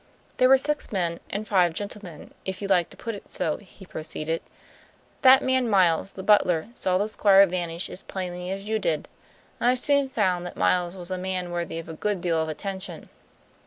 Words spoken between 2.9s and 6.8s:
put it so," he proceeded. "That man Miles, the butler,